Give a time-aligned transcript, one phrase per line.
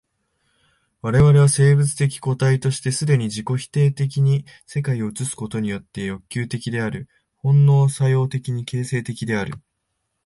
[1.03, 9.61] 我々は生物的個体として既に自己否定的に世界を映すことによって欲求的である、本能作用的に形成的である。